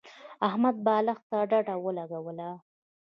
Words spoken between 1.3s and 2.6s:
ډډه ولګوله.